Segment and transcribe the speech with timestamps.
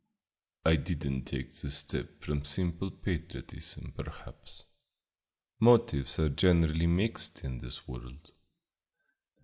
[0.65, 4.63] "I did n't take the step from simple patriotism, perhaps.
[5.59, 8.31] Motives are generally mixed in this world.